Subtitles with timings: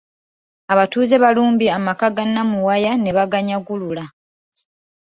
[0.73, 4.03] Abatuuze baalumbye amaka ga Namuwaya ne baganyagulula.